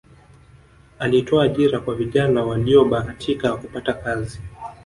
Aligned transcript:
alitoa 0.99 1.43
ajira 1.43 1.79
kwa 1.79 1.95
vijana 1.95 2.43
waliyobahatika 2.43 3.57
kupata 3.57 3.93
kazi 3.93 4.41